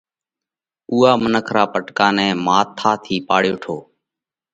اُوئا 0.91 1.11
منک 1.21 1.47
را 1.55 1.63
پٽڪا 1.71 2.07
نئہ 2.15 2.27
ماٿا 2.45 2.91
ٿِي 3.03 3.15
پاڙيو 3.27 3.55
هٺو۔ 3.59 3.77